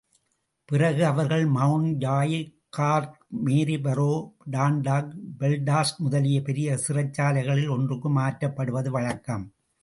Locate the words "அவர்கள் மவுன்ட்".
1.05-1.97